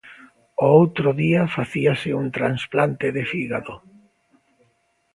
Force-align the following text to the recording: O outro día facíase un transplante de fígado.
O 0.65 0.67
outro 0.81 1.07
día 1.21 1.43
facíase 1.57 2.09
un 2.21 2.27
transplante 2.37 3.07
de 3.15 3.23
fígado. 3.31 3.73